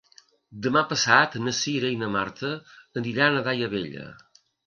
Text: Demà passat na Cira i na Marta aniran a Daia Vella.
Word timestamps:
Demà 0.67 0.81
passat 0.93 1.35
na 1.47 1.53
Cira 1.57 1.91
i 1.97 2.01
na 2.05 2.09
Marta 2.17 2.51
aniran 3.03 3.37
a 3.37 3.45
Daia 3.49 3.71
Vella. 3.77 4.09